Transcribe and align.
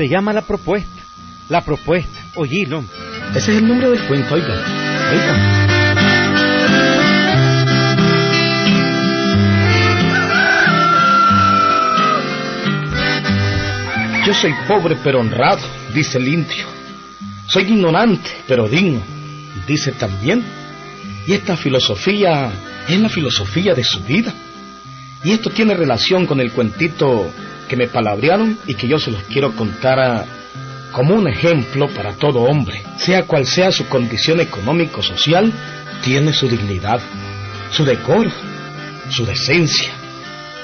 Se 0.00 0.08
llama 0.08 0.32
La 0.32 0.40
Propuesta. 0.40 1.02
La 1.50 1.60
Propuesta. 1.60 2.18
Oílo. 2.36 2.82
Ese 3.34 3.52
es 3.52 3.58
el 3.58 3.68
nombre 3.68 3.90
del 3.90 4.00
cuento, 4.06 4.34
oiga. 4.34 4.54
Oiga. 5.12 5.34
Yo 14.24 14.32
soy 14.32 14.54
pobre 14.66 14.96
pero 15.04 15.20
honrado, 15.20 15.60
dice 15.92 16.16
el 16.16 16.28
indio. 16.28 16.64
Soy 17.46 17.64
ignorante 17.64 18.30
pero 18.48 18.66
digno, 18.68 19.02
dice 19.66 19.92
también. 19.92 20.42
Y 21.26 21.34
esta 21.34 21.58
filosofía 21.58 22.50
es 22.88 22.98
la 22.98 23.10
filosofía 23.10 23.74
de 23.74 23.84
su 23.84 24.00
vida. 24.04 24.32
Y 25.22 25.32
esto 25.32 25.50
tiene 25.50 25.74
relación 25.74 26.24
con 26.24 26.40
el 26.40 26.52
cuentito 26.52 27.30
que 27.70 27.76
me 27.76 27.86
palabrearon 27.86 28.58
y 28.66 28.74
que 28.74 28.88
yo 28.88 28.98
se 28.98 29.12
los 29.12 29.22
quiero 29.22 29.54
contar 29.54 30.26
como 30.90 31.14
un 31.14 31.28
ejemplo 31.28 31.88
para 31.88 32.14
todo 32.14 32.40
hombre, 32.40 32.82
sea 32.96 33.22
cual 33.22 33.46
sea 33.46 33.70
su 33.70 33.86
condición 33.86 34.40
económico-social, 34.40 35.52
tiene 36.02 36.32
su 36.32 36.48
dignidad, 36.48 37.00
su 37.70 37.84
decoro, 37.84 38.28
su 39.08 39.24
decencia, 39.24 39.92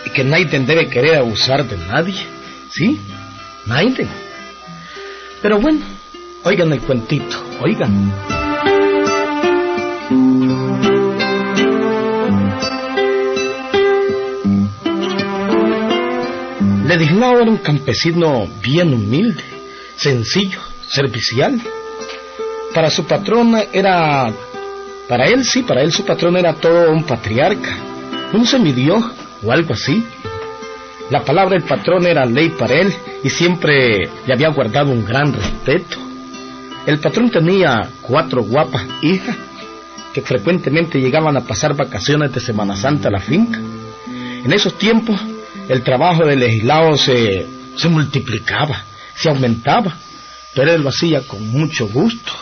y 0.05 0.11
que 0.11 0.25
nadie 0.25 0.47
debe 0.47 0.89
querer 0.89 1.19
abusar 1.19 1.65
de 1.65 1.77
nadie, 1.77 2.27
¿sí? 2.71 3.01
Nadie. 3.67 4.09
Pero 5.41 5.61
bueno, 5.61 5.83
oigan 6.43 6.73
el 6.73 6.81
cuentito, 6.81 7.41
oigan. 7.61 8.13
Ledislao 16.87 17.41
era 17.41 17.51
un 17.51 17.57
campesino 17.57 18.47
bien 18.63 18.95
humilde, 18.95 19.43
sencillo, 19.97 20.61
servicial. 20.89 21.61
Para 22.73 22.91
su 22.91 23.05
patrón 23.05 23.57
era... 23.73 24.33
Para 25.09 25.27
él 25.27 25.45
sí, 25.45 25.63
para 25.63 25.83
él 25.83 25.93
su 25.93 26.05
patrón 26.05 26.37
era 26.37 26.55
todo 26.55 26.93
un 26.93 27.03
patriarca, 27.03 27.77
un 28.33 28.47
semidios 28.47 29.05
o 29.43 29.51
algo 29.51 29.75
así. 29.75 30.05
La 31.11 31.25
palabra 31.25 31.59
del 31.59 31.65
patrón 31.65 32.07
era 32.07 32.25
ley 32.25 32.51
para 32.51 32.75
él 32.75 32.93
y 33.25 33.31
siempre 33.31 34.09
le 34.25 34.33
había 34.33 34.51
guardado 34.51 34.93
un 34.93 35.05
gran 35.05 35.33
respeto. 35.33 35.97
El 36.87 37.01
patrón 37.01 37.31
tenía 37.31 37.89
cuatro 38.01 38.45
guapas 38.45 38.87
hijas 39.03 39.37
que 40.13 40.23
frecuentemente 40.23 41.01
llegaban 41.01 41.37
a 41.37 41.45
pasar 41.45 41.75
vacaciones 41.75 42.33
de 42.33 42.41
Semana 42.41 42.77
Santa 42.77 43.09
a 43.09 43.13
la 43.13 43.21
finca. 43.21 43.59
En 44.09 44.53
esos 44.53 44.79
tiempos 44.79 45.21
el 45.69 45.83
trabajo 45.83 46.25
del 46.25 46.41
legislado 46.41 46.97
se, 46.97 47.47
se 47.77 47.89
multiplicaba, 47.89 48.85
se 49.15 49.29
aumentaba, 49.29 49.97
pero 50.55 50.73
él 50.73 50.83
lo 50.83 50.89
hacía 50.91 51.23
con 51.23 51.47
mucho 51.49 51.87
gusto. 51.89 52.33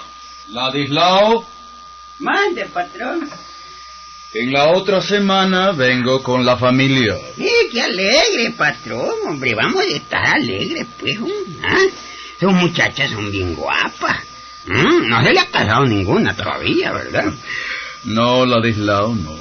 Ladislao, 0.49 1.45
Mande, 2.21 2.67
patrón. 2.67 3.29
en 4.35 4.53
la 4.53 4.69
otra 4.69 5.01
semana 5.01 5.73
vengo 5.73 6.23
con 6.23 6.45
la 6.47 6.57
familia. 6.57 7.17
Eh, 7.39 7.69
qué 7.73 7.83
alegre, 7.83 8.51
patrón, 8.57 9.11
hombre. 9.29 9.55
Vamos 9.55 9.83
a 9.85 9.97
estar 9.97 10.25
alegres, 10.27 10.87
pues. 10.99 11.17
¿Ah? 11.63 11.77
Sus 12.39 12.53
muchachas 12.53 13.11
son 13.11 13.31
bien 13.31 13.55
guapas. 13.55 14.23
Mm, 14.67 15.09
No 15.09 15.23
se 15.25 15.33
le 15.33 15.41
ha 15.41 15.47
casado 15.51 15.85
ninguna 15.87 16.35
todavía, 16.37 16.93
¿verdad? 16.93 17.33
No, 18.05 18.45
Ladislao, 18.47 19.15
no. 19.15 19.35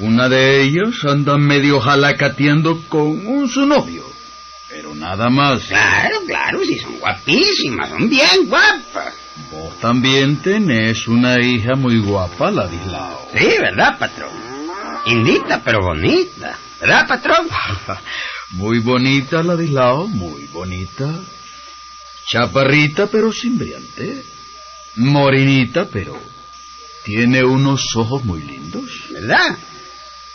Una 0.00 0.28
de 0.28 0.62
ellas 0.62 1.04
anda 1.04 1.36
medio 1.38 1.80
jalacateando 1.80 2.80
con 2.88 3.26
un 3.26 3.48
su 3.48 3.66
novio. 3.66 4.04
Pero 4.68 4.94
nada 4.94 5.28
más. 5.28 5.64
Claro, 5.64 6.20
claro, 6.26 6.60
sí, 6.64 6.78
son 6.78 6.98
guapísimas, 6.98 7.88
son 7.88 8.08
bien 8.08 8.46
guapas. 8.46 9.14
Vos 9.50 9.78
también 9.80 10.36
tenés 10.36 11.08
una 11.08 11.40
hija 11.40 11.74
muy 11.74 11.98
guapa, 12.00 12.50
Ladislao. 12.50 13.28
Sí, 13.36 13.48
¿verdad, 13.60 13.98
patrón? 13.98 14.30
Indita, 15.06 15.62
pero 15.64 15.80
bonita. 15.80 16.58
¿Verdad, 16.80 17.08
patrón? 17.08 17.48
Muy 18.52 18.78
bonita, 18.78 19.42
Ladislao, 19.42 20.06
muy 20.06 20.46
bonita. 20.46 21.20
Chaparrita, 22.26 23.06
pero 23.06 23.30
sin 23.30 23.58
brillante. 23.58 24.24
Morenita, 24.96 25.84
pero 25.84 26.18
tiene 27.04 27.44
unos 27.44 27.94
ojos 27.94 28.24
muy 28.24 28.42
lindos. 28.42 28.84
¿Verdad? 29.10 29.58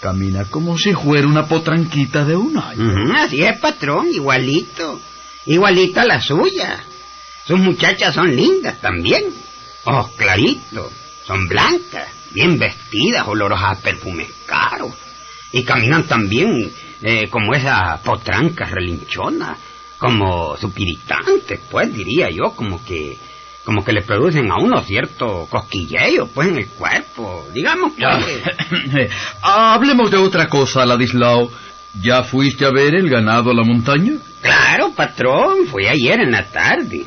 Camina 0.03 0.43
como 0.49 0.77
si 0.77 0.91
fuera 0.91 1.25
una 1.25 1.47
potranquita 1.47 2.25
de 2.25 2.35
un 2.35 2.57
año. 2.57 3.13
Así 3.15 3.41
es, 3.41 3.57
patrón, 3.57 4.09
igualito. 4.11 4.99
Igualito 5.45 6.01
a 6.01 6.03
la 6.03 6.19
suya. 6.19 6.83
Sus 7.47 7.57
muchachas 7.57 8.13
son 8.13 8.35
lindas 8.35 8.81
también. 8.81 9.23
Ojos 9.85 10.11
claritos, 10.17 10.91
son 11.25 11.47
blancas, 11.47 12.09
bien 12.31 12.59
vestidas, 12.59 13.25
olorosas 13.29 13.77
a 13.77 13.81
perfumes 13.81 14.27
caros. 14.45 14.91
Y 15.53 15.63
caminan 15.63 16.03
también 16.03 16.69
eh, 17.01 17.29
como 17.29 17.53
esas 17.53 18.01
potrancas 18.01 18.71
relinchonas, 18.71 19.57
como 19.97 20.57
supiritantes, 20.57 21.61
pues 21.71 21.93
diría 21.93 22.29
yo, 22.29 22.51
como 22.57 22.83
que 22.83 23.17
como 23.63 23.83
que 23.83 23.93
le 23.93 24.01
producen 24.01 24.51
a 24.51 24.57
uno 24.57 24.81
cierto 24.81 25.47
cosquilleo, 25.49 26.27
pues 26.27 26.49
en 26.49 26.57
el 26.57 26.67
cuerpo, 26.67 27.47
digamos 27.53 27.93
pues. 27.97 29.09
Hablemos 29.41 30.11
de 30.11 30.17
otra 30.17 30.47
cosa, 30.47 30.85
Ladislao. 30.85 31.49
¿Ya 32.01 32.23
fuiste 32.23 32.65
a 32.65 32.71
ver 32.71 32.95
el 32.95 33.07
ganado 33.09 33.51
a 33.51 33.53
la 33.53 33.63
montaña? 33.63 34.13
Claro, 34.41 34.91
patrón, 34.93 35.67
fue 35.67 35.87
ayer 35.87 36.21
en 36.21 36.31
la 36.31 36.43
tarde. 36.49 37.05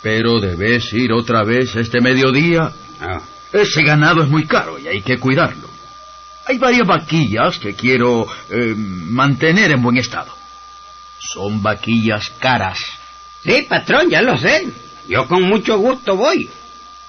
Pero 0.00 0.38
debes 0.40 0.92
ir 0.92 1.12
otra 1.12 1.42
vez 1.42 1.74
este 1.74 2.00
mediodía. 2.00 2.70
Ah, 3.00 3.20
Ese 3.52 3.82
ganado 3.82 4.22
es 4.22 4.28
muy 4.28 4.46
caro 4.46 4.78
y 4.78 4.86
hay 4.86 5.02
que 5.02 5.18
cuidarlo. 5.18 5.68
Hay 6.46 6.58
varias 6.58 6.86
vaquillas 6.86 7.58
que 7.58 7.74
quiero 7.74 8.26
eh, 8.50 8.74
mantener 8.76 9.72
en 9.72 9.82
buen 9.82 9.96
estado. 9.98 10.32
Son 11.18 11.60
vaquillas 11.60 12.30
caras. 12.38 12.78
Sí, 13.44 13.66
patrón, 13.68 14.08
ya 14.08 14.22
lo 14.22 14.38
sé. 14.38 14.68
Yo 15.08 15.26
con 15.26 15.42
mucho 15.42 15.78
gusto 15.78 16.16
voy. 16.16 16.48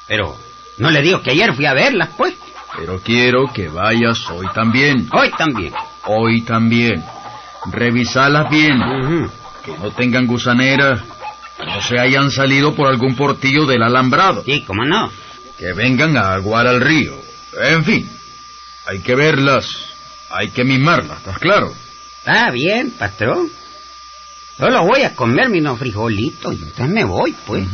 Pero 0.08 0.36
no 0.78 0.90
le 0.90 1.02
digo 1.02 1.22
que 1.22 1.32
ayer 1.32 1.54
fui 1.54 1.66
a 1.66 1.74
verlas, 1.74 2.10
pues. 2.18 2.34
Pero 2.78 3.00
quiero 3.02 3.48
que 3.54 3.68
vayas 3.68 4.30
hoy 4.30 4.48
también. 4.54 5.10
Hoy 5.12 5.32
también. 5.38 5.74
Hoy 6.06 6.42
también. 6.42 7.04
Revisalas 7.72 8.50
bien. 8.50 8.80
Que 9.66 9.78
no 9.78 9.92
tengan 9.92 10.26
gusaneras. 10.26 11.02
Que 11.58 11.66
no 11.66 11.82
se 11.82 12.00
hayan 12.00 12.32
salido 12.32 12.74
por 12.74 12.88
algún 12.88 13.16
portillo 13.16 13.66
del 13.66 13.84
alambrado. 13.84 14.44
Sí, 14.44 14.64
cómo 14.66 14.86
no. 14.86 15.12
Que 15.58 15.74
vengan 15.74 16.16
a 16.16 16.34
aguar 16.34 16.68
al 16.68 16.80
río. 16.80 17.16
En 17.62 17.84
fin. 17.84 18.10
Hay 18.88 19.00
que 19.00 19.16
verlas. 19.16 19.68
Hay 20.30 20.50
que 20.52 20.64
mimarlas, 20.64 21.18
¿estás 21.18 21.40
claro? 21.40 21.74
Está 22.20 22.52
bien, 22.52 22.92
patrón. 22.92 23.50
Solo 24.60 24.84
voy 24.84 25.04
a 25.04 25.16
comerme 25.16 25.62
unos 25.62 25.80
frijolitos 25.80 26.54
y 26.54 26.64
entonces 26.64 26.90
me 26.90 27.06
voy, 27.06 27.34
pues. 27.48 27.66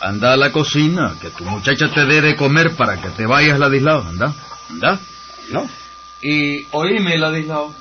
Anda 0.00 0.32
a 0.32 0.36
la 0.38 0.50
cocina, 0.50 1.14
que 1.20 1.28
tu 1.28 1.44
muchacha 1.44 1.90
te 1.92 2.06
dé 2.06 2.22
de 2.22 2.34
comer 2.34 2.74
para 2.74 2.96
que 3.00 3.10
te 3.10 3.26
vayas, 3.26 3.58
Ladislao. 3.58 4.00
Anda, 4.00 4.34
anda. 4.70 4.98
¿No? 5.50 5.68
Y 6.22 6.66
oíme, 6.70 7.18
Ladislao. 7.18 7.74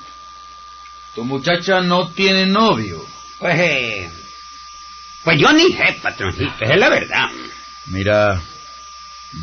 Tu 1.15 1.23
muchacha 1.23 1.79
no 1.79 2.09
tiene 2.09 2.45
novio. 2.45 3.05
Pues, 3.39 3.55
eh, 3.57 4.09
pues 5.23 5.39
yo 5.39 5.53
ni 5.53 5.71
sé, 5.71 5.97
patroncito, 6.01 6.51
es 6.59 6.77
la 6.77 6.89
verdad. 6.89 7.29
Mira, 7.85 8.41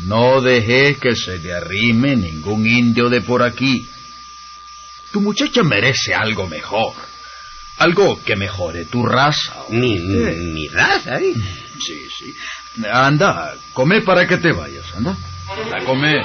no 0.05 0.39
dejes 0.39 0.99
que 0.99 1.15
se 1.15 1.39
le 1.39 1.51
arrime 1.51 2.15
ningún 2.15 2.67
indio 2.67 3.09
de 3.09 3.21
por 3.21 3.41
aquí. 3.41 3.89
Tu 5.11 5.19
muchacha 5.19 5.63
merece 5.63 6.13
algo 6.13 6.45
mejor. 6.45 6.93
Algo 7.77 8.19
que 8.23 8.35
mejore 8.35 8.85
tu 8.85 9.05
raza. 9.05 9.65
Mi, 9.69 9.99
mi, 9.99 10.35
mi 10.53 10.67
raza, 10.67 11.19
¿eh? 11.19 11.33
Sí, 11.79 12.07
sí. 12.17 12.33
Anda, 12.91 13.55
come 13.73 14.01
para 14.01 14.27
que 14.27 14.37
te 14.37 14.51
vayas, 14.51 14.85
anda. 14.95 15.15
A 15.73 15.83
comer. 15.83 16.23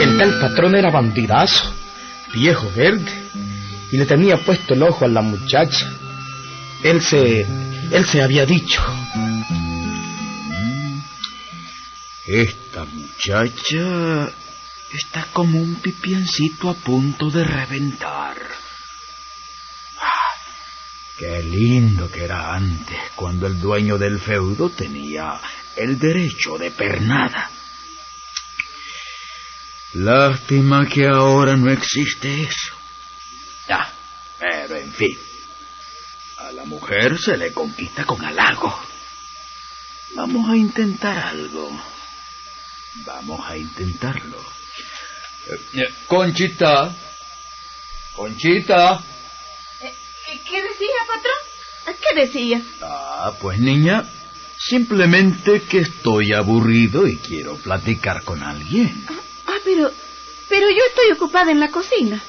El 0.00 0.18
tal 0.18 0.38
patrón 0.40 0.76
era 0.76 0.90
bandidazo, 0.90 1.74
viejo 2.32 2.70
verde, 2.74 3.12
y 3.90 3.98
le 3.98 4.06
tenía 4.06 4.36
puesto 4.38 4.74
el 4.74 4.82
ojo 4.82 5.04
a 5.04 5.08
la 5.08 5.22
muchacha. 5.22 5.90
Él 6.82 7.02
se, 7.02 7.46
él 7.90 8.06
se 8.06 8.22
había 8.22 8.46
dicho, 8.46 8.82
Esta 12.28 12.84
muchacha 12.84 14.30
está 14.92 15.28
como 15.32 15.58
un 15.62 15.76
pipiancito 15.76 16.68
a 16.68 16.74
punto 16.74 17.30
de 17.30 17.42
reventar. 17.42 18.36
Ah, 19.98 20.34
Qué 21.16 21.42
lindo 21.42 22.10
que 22.10 22.24
era 22.24 22.54
antes, 22.54 22.98
cuando 23.16 23.46
el 23.46 23.58
dueño 23.58 23.96
del 23.96 24.20
feudo 24.20 24.68
tenía 24.68 25.40
el 25.74 25.98
derecho 25.98 26.58
de 26.58 26.70
pernada. 26.70 27.50
Lástima 29.94 30.86
que 30.86 31.06
ahora 31.06 31.56
no 31.56 31.70
existe 31.70 32.42
eso. 32.42 32.74
Ya, 33.70 33.90
pero 34.38 34.76
en 34.76 34.92
fin. 34.92 35.18
A 36.40 36.52
la 36.52 36.64
mujer 36.66 37.18
se 37.18 37.38
le 37.38 37.54
conquista 37.54 38.04
con 38.04 38.22
halago. 38.22 38.78
Vamos 40.14 40.50
a 40.50 40.56
intentar 40.58 41.16
algo. 41.16 41.70
Vamos 43.04 43.40
a 43.48 43.56
intentarlo. 43.56 44.38
Eh, 45.74 45.88
Conchita. 46.06 46.94
Conchita. 48.14 49.02
Eh, 49.80 50.40
¿Qué 50.44 50.62
decía, 50.62 50.88
patrón? 51.06 51.96
¿Qué 51.96 52.20
decía? 52.20 52.62
Ah, 52.82 53.32
pues 53.40 53.58
niña, 53.58 54.04
simplemente 54.58 55.62
que 55.62 55.78
estoy 55.78 56.32
aburrido 56.32 57.06
y 57.06 57.16
quiero 57.16 57.56
platicar 57.56 58.24
con 58.24 58.42
alguien. 58.42 59.04
Ah, 59.08 59.14
ah 59.46 59.58
pero, 59.64 59.90
pero 60.48 60.68
yo 60.68 60.82
estoy 60.88 61.12
ocupada 61.12 61.50
en 61.50 61.60
la 61.60 61.70
cocina. 61.70 62.22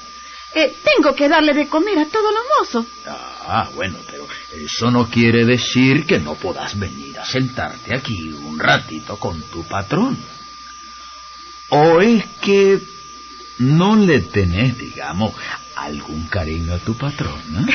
Eh, 0.54 0.75
tengo 0.95 1.13
que 1.13 1.30
darle 1.30 1.54
de 1.54 1.68
comer 1.68 2.00
a 2.00 2.07
todos 2.07 2.33
los 2.33 2.44
mozos. 2.60 2.86
Ah, 3.06 3.69
bueno, 3.75 4.00
pero 4.10 4.27
eso 4.51 4.89
no 4.89 5.07
quiere 5.10 5.45
decir 5.45 6.06
que 6.06 6.19
no 6.19 6.36
puedas 6.36 6.77
venir 6.77 7.19
a 7.19 7.25
sentarte 7.25 7.95
aquí 7.95 8.31
un 8.31 8.57
ratito 8.57 9.18
con 9.18 9.42
tu 9.44 9.63
patrón. 9.63 10.18
¿O 11.69 12.01
es 12.01 12.25
que 12.42 12.80
no 13.60 13.95
le 13.95 14.19
tenés, 14.21 14.77
digamos, 14.77 15.33
algún 15.75 16.27
cariño 16.27 16.74
a 16.74 16.80
tu 16.80 16.95
patrón? 16.95 17.42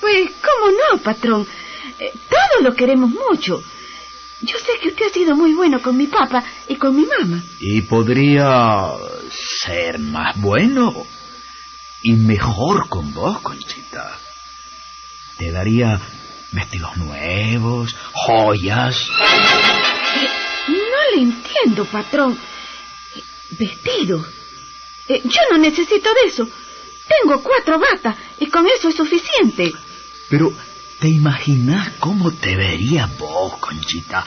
Pues, 0.00 0.30
¿cómo 0.40 0.72
no, 0.72 0.98
patrón? 1.02 1.46
Eh, 1.98 2.10
todos 2.28 2.64
lo 2.64 2.74
queremos 2.74 3.10
mucho. 3.10 3.62
Yo 4.40 4.56
sé 4.56 4.72
que 4.80 4.88
usted 4.88 5.04
ha 5.08 5.12
sido 5.12 5.36
muy 5.36 5.52
bueno 5.52 5.82
con 5.82 5.94
mi 5.94 6.06
papá 6.06 6.42
y 6.66 6.76
con 6.76 6.96
mi 6.96 7.04
mamá. 7.04 7.44
¿Y 7.60 7.82
podría 7.82 8.88
ser 9.62 9.98
más 9.98 10.40
bueno? 10.40 11.06
y 12.02 12.12
mejor 12.12 12.88
con 12.88 13.12
vos, 13.12 13.40
Conchita. 13.40 14.16
Te 15.36 15.50
daría 15.50 16.00
vestidos 16.52 16.96
nuevos, 16.96 17.94
joyas. 18.12 18.96
Eh, 18.96 20.28
no 20.68 21.16
le 21.16 21.22
entiendo, 21.22 21.84
patrón. 21.84 22.38
¿Vestidos? 23.58 24.26
Eh, 25.08 25.22
yo 25.24 25.40
no 25.50 25.58
necesito 25.58 26.08
de 26.22 26.28
eso. 26.28 26.48
Tengo 27.08 27.42
cuatro 27.42 27.78
batas 27.78 28.16
y 28.38 28.46
con 28.46 28.66
eso 28.66 28.88
es 28.88 28.94
suficiente. 28.94 29.72
Pero, 30.28 30.52
¿te 31.00 31.08
imaginas 31.08 31.94
cómo 31.98 32.30
te 32.30 32.56
vería 32.56 33.06
vos, 33.18 33.56
Conchita? 33.58 34.24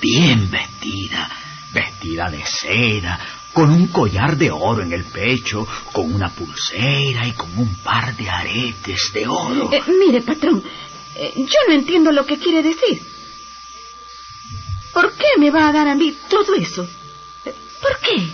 Bien 0.00 0.48
vestida, 0.50 1.28
vestida 1.72 2.30
de 2.30 2.44
seda, 2.46 3.18
con 3.52 3.70
un 3.70 3.88
collar 3.88 4.36
de 4.36 4.50
oro 4.50 4.82
en 4.82 4.92
el 4.92 5.04
pecho, 5.04 5.66
con 5.90 6.14
una 6.14 6.28
pulsera 6.28 7.26
y 7.26 7.32
con 7.32 7.58
un 7.58 7.74
par 7.76 8.14
de 8.14 8.28
aretes 8.28 9.10
de 9.12 9.26
oro. 9.26 9.72
Eh, 9.72 9.82
mire, 9.98 10.20
patrón, 10.20 10.62
eh, 11.16 11.32
yo 11.36 11.58
no 11.66 11.74
entiendo 11.74 12.12
lo 12.12 12.24
que 12.24 12.38
quiere 12.38 12.62
decir. 12.62 13.02
¿Por 14.92 15.12
qué 15.14 15.26
me 15.38 15.50
va 15.50 15.68
a 15.68 15.72
dar 15.72 15.88
a 15.88 15.94
mí 15.94 16.16
todo 16.28 16.54
eso? 16.54 16.88
¿Por 17.80 17.98
qué? 18.00 18.32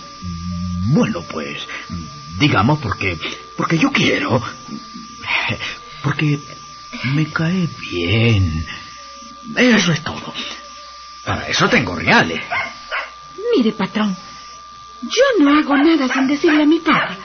Bueno, 0.87 1.21
pues, 1.29 1.67
digamos 2.39 2.79
porque, 2.79 3.17
porque 3.57 3.77
yo 3.77 3.91
quiero, 3.91 4.41
porque 6.03 6.39
me 7.15 7.31
cae 7.31 7.67
bien. 7.91 8.65
Eso 9.55 9.91
es 9.91 10.03
todo. 10.03 10.33
Para 11.25 11.47
eso 11.47 11.67
tengo 11.69 11.95
reales. 11.95 12.41
Mire, 13.55 13.71
patrón, 13.73 14.15
yo 15.01 15.43
no 15.43 15.57
hago 15.57 15.77
nada 15.77 16.07
sin 16.07 16.27
decirle 16.27 16.63
a 16.63 16.65
mi 16.65 16.79
papá. 16.79 17.17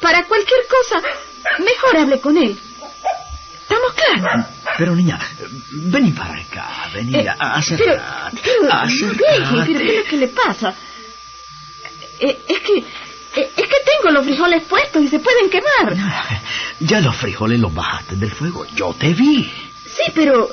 Para 0.00 0.24
cualquier 0.24 0.60
cosa, 0.68 1.02
mejor 1.58 1.96
hable 1.96 2.20
con 2.20 2.36
él. 2.36 2.58
¿Estamos 3.62 3.92
claros? 3.92 4.46
Pero 4.78 4.96
niña, 4.96 5.18
vení 5.70 6.12
para 6.12 6.40
acá, 6.40 6.88
vení, 6.94 7.14
eh, 7.16 7.28
acércate, 7.38 8.40
pero, 8.42 8.70
pero, 8.72 9.76
¿qué 9.76 9.90
es 9.90 9.96
lo 9.98 10.04
que 10.04 10.16
le 10.16 10.28
pasa? 10.28 10.74
Eh, 12.20 12.38
es 12.48 12.60
que... 12.60 12.78
Eh, 12.78 13.50
es 13.56 13.66
que 13.68 13.76
tengo 13.84 14.10
los 14.10 14.24
frijoles 14.24 14.64
puestos 14.64 15.02
y 15.02 15.08
se 15.08 15.18
pueden 15.18 15.50
quemar. 15.50 15.96
Ya 16.80 17.00
los 17.00 17.16
frijoles 17.16 17.58
los 17.58 17.74
bajaste 17.74 18.14
del 18.16 18.30
fuego. 18.30 18.64
Yo 18.74 18.94
te 18.94 19.12
vi. 19.12 19.44
Sí, 19.84 20.12
pero... 20.14 20.48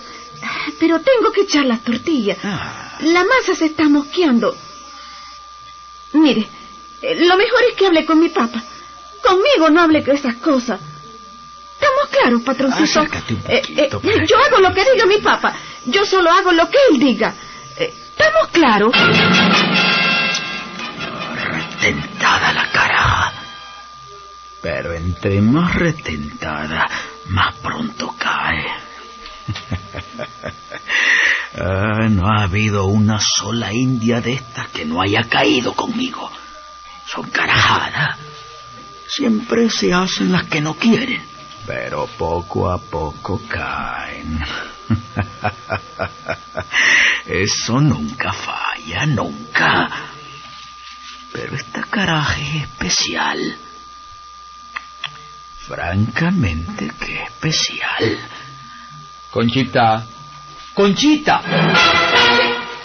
Pero 0.80 1.00
tengo 1.00 1.32
que 1.32 1.42
echar 1.42 1.66
las 1.66 1.84
tortillas. 1.84 2.38
Ah. 2.44 2.98
La 3.02 3.24
masa 3.24 3.56
se 3.56 3.66
está 3.66 3.88
mosqueando. 3.90 4.56
Mire, 6.14 6.48
eh, 7.02 7.26
lo 7.26 7.36
mejor 7.38 7.60
es 7.70 7.76
que 7.76 7.88
hable 7.88 8.06
con 8.06 8.20
mi 8.20 8.30
papá. 8.30 8.64
Conmigo 9.22 9.70
no 9.70 9.82
hable 9.82 10.02
de 10.02 10.14
esas 10.14 10.36
cosas. 10.36 10.80
Estamos 11.74 12.08
claros, 12.10 12.42
patroncito. 12.42 13.02
un 13.02 13.08
eh, 13.48 13.62
eh, 13.68 13.90
yo 14.28 14.38
hago 14.38 14.60
lo 14.60 14.74
que 14.74 14.84
diga 14.92 15.06
mi 15.06 15.18
papá. 15.18 15.56
Yo 15.86 16.06
solo 16.06 16.32
hago 16.32 16.52
lo 16.52 16.70
que 16.70 16.78
él 16.92 17.00
diga. 17.00 17.34
¿Estamos 17.78 18.48
claros? 18.52 18.96
Retentada 21.80 22.54
la 22.54 22.72
cara. 22.72 23.34
Pero 24.62 24.94
entre 24.94 25.42
más 25.42 25.76
retentada, 25.76 26.88
más 27.28 27.54
pronto 27.56 28.16
cae. 28.18 28.66
Ah, 31.58 32.10
no 32.10 32.28
ha 32.28 32.44
habido 32.44 32.84
una 32.84 33.18
sola 33.18 33.72
india 33.72 34.20
de 34.20 34.34
estas 34.34 34.68
que 34.72 34.84
no 34.84 35.02
haya 35.02 35.24
caído 35.24 35.74
conmigo. 35.74 36.30
Son 37.08 37.30
carajadas. 37.30 38.18
Siempre 39.08 39.70
se 39.70 39.94
hacen 39.94 40.34
las 40.34 40.44
que 40.48 40.60
no 40.60 40.74
quieren, 40.74 41.24
pero 41.66 42.08
poco 42.18 42.70
a 42.70 42.78
poco 42.78 43.40
caen. 43.48 44.38
Eso 47.26 47.80
nunca 47.80 48.34
falla, 48.34 49.06
nunca. 49.06 49.90
Es 51.98 52.56
especial. 52.64 53.58
Francamente 55.66 56.92
que 57.00 57.24
especial. 57.24 58.20
Conchita, 59.32 60.06
Conchita. 60.74 61.42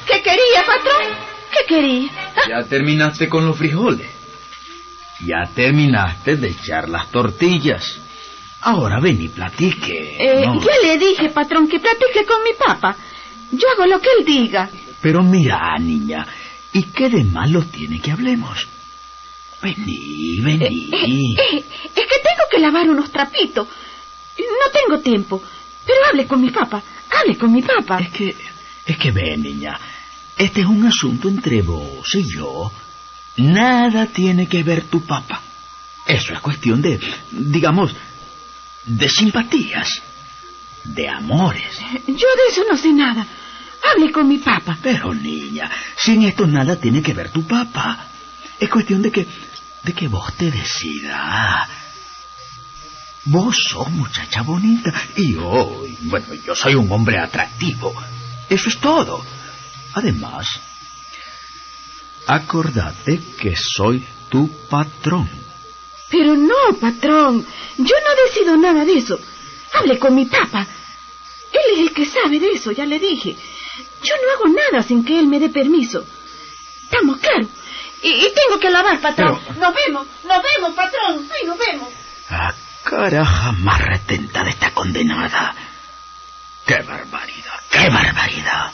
¿Qué, 0.06 0.22
quería, 0.22 0.64
patrón? 0.64 1.16
¿Qué 1.50 1.66
quería? 1.66 2.10
Ya 2.48 2.62
terminaste 2.68 3.28
con 3.28 3.44
los 3.46 3.58
frijoles. 3.58 4.08
Ya 5.26 5.44
terminaste 5.56 6.36
de 6.36 6.48
echar 6.50 6.88
las 6.88 7.10
tortillas. 7.10 7.98
Ahora 8.60 9.00
ven 9.00 9.20
y 9.20 9.28
platique. 9.28 10.16
Eh, 10.20 10.44
Ya 10.44 10.88
le 10.88 10.98
dije, 10.98 11.30
patrón, 11.30 11.66
que 11.68 11.80
platique 11.80 12.24
con 12.24 12.44
mi 12.44 12.52
papá. 12.56 12.94
Yo 13.50 13.66
hago 13.74 13.86
lo 13.86 14.00
que 14.00 14.08
él 14.20 14.24
diga. 14.24 14.70
Pero 15.00 15.24
mira, 15.24 15.76
niña, 15.80 16.24
¿y 16.72 16.84
qué 16.84 17.08
de 17.08 17.24
malo 17.24 17.64
tiene 17.64 18.00
que 18.00 18.12
hablemos? 18.12 18.68
Vení, 19.62 20.40
vení. 20.40 20.90
Eh, 20.92 21.56
eh, 21.56 21.64
es 21.84 21.92
que 21.92 22.18
tengo 22.22 22.44
que 22.50 22.58
lavar 22.58 22.88
unos 22.88 23.10
trapitos. 23.10 23.66
No 24.38 24.70
tengo 24.72 25.02
tiempo. 25.02 25.42
Pero 25.84 25.98
hable 26.06 26.26
con 26.26 26.40
mi 26.40 26.50
papá. 26.50 26.82
Hable 27.10 27.36
con 27.36 27.52
mi 27.52 27.62
papá. 27.62 27.98
Es 28.00 28.10
que, 28.10 28.36
es 28.86 28.96
que 28.96 29.10
ve, 29.10 29.36
niña, 29.36 29.78
este 30.36 30.62
es 30.62 30.66
un 30.66 30.86
asunto 30.86 31.28
entre 31.28 31.62
vos 31.62 32.14
y 32.14 32.34
yo. 32.34 32.70
Nada 33.36 34.06
tiene 34.06 34.48
que 34.48 34.62
ver 34.62 34.84
tu 34.84 35.04
papá. 35.04 35.42
Eso 36.06 36.32
es 36.32 36.40
cuestión 36.40 36.80
de, 36.80 36.98
digamos, 37.30 37.94
de 38.84 39.08
simpatías, 39.08 39.88
de 40.84 41.08
amores. 41.08 41.78
Yo 42.06 42.14
de 42.14 42.46
eso 42.50 42.64
no 42.68 42.76
sé 42.76 42.92
nada. 42.92 43.26
Hable 43.92 44.10
con 44.10 44.26
mi 44.28 44.38
papá. 44.38 44.78
Pero 44.82 45.14
niña, 45.14 45.70
sin 45.96 46.22
esto 46.22 46.46
nada 46.46 46.76
tiene 46.76 47.02
que 47.02 47.12
ver 47.12 47.30
tu 47.30 47.46
papá. 47.46 48.09
Es 48.60 48.68
cuestión 48.68 49.00
de 49.00 49.10
que, 49.10 49.26
de 49.82 49.92
que 49.94 50.06
vos 50.06 50.34
te 50.34 50.50
decidas. 50.50 51.68
Vos 53.24 53.56
sos 53.70 53.90
muchacha 53.90 54.42
bonita 54.42 54.92
y 55.16 55.34
yo, 55.34 55.84
bueno, 56.02 56.34
yo 56.34 56.54
soy 56.54 56.74
un 56.74 56.90
hombre 56.92 57.18
atractivo. 57.18 57.94
Eso 58.48 58.68
es 58.68 58.78
todo. 58.78 59.24
Además, 59.94 60.46
acordate 62.26 63.20
que 63.40 63.54
soy 63.56 64.04
tu 64.28 64.48
patrón. 64.68 65.28
Pero 66.10 66.36
no, 66.36 66.76
patrón. 66.80 67.46
Yo 67.78 67.84
no 67.84 68.24
decido 68.26 68.56
nada 68.56 68.84
de 68.84 68.98
eso. 68.98 69.18
Hable 69.72 69.98
con 69.98 70.14
mi 70.14 70.26
papá. 70.26 70.66
Él 71.52 71.74
es 71.74 71.78
el 71.80 71.92
que 71.92 72.04
sabe 72.06 72.38
de 72.38 72.52
eso, 72.52 72.72
ya 72.72 72.84
le 72.84 72.98
dije. 72.98 73.36
Yo 74.02 74.14
no 74.16 74.32
hago 74.34 74.54
nada 74.54 74.82
sin 74.82 75.04
que 75.04 75.18
él 75.18 75.26
me 75.28 75.40
dé 75.40 75.48
permiso. 75.48 76.04
Estamos 76.84 77.18
claros. 77.18 77.48
Y, 78.02 78.32
tengo 78.34 78.58
que 78.60 78.70
lavar, 78.70 79.00
patrón. 79.00 79.40
Nos 79.58 79.74
vemos, 79.74 80.06
nos 80.24 80.42
vemos, 80.42 80.74
patrón. 80.74 81.28
Ay, 81.30 81.46
nos 81.46 81.58
vemos. 81.58 81.88
Ah, 82.30 82.54
Caraja 82.82 83.52
más 83.52 83.80
retenta 83.80 84.42
de 84.42 84.50
esta 84.50 84.72
condenada. 84.72 85.54
¡Qué 86.66 86.80
barbaridad! 86.82 87.60
¡Qué 87.70 87.88
barbaridad! 87.88 88.72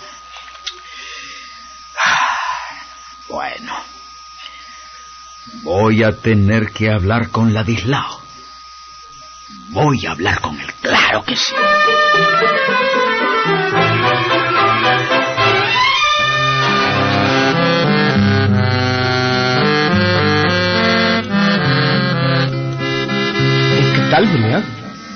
Bueno. 3.29 3.77
Voy 5.63 6.03
a 6.03 6.13
tener 6.13 6.73
que 6.73 6.91
hablar 6.91 7.31
con 7.31 7.53
Ladislao. 7.53 8.21
Voy 9.71 10.07
a 10.07 10.13
hablar 10.13 10.41
con 10.41 10.61
él, 10.61 10.73
claro 10.81 11.25
que 11.25 11.37
sí. 11.37 11.53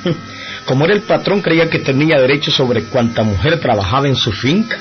Como 0.67 0.85
era 0.85 0.95
el 0.95 1.03
patrón, 1.03 1.43
creía 1.43 1.69
que 1.69 1.79
tenía 1.79 2.21
derecho 2.21 2.51
sobre 2.51 2.85
cuanta 2.85 3.23
mujer 3.23 3.61
trabajaba 3.61 4.09
en 4.09 4.17
su 4.17 4.33
finca. 4.33 4.79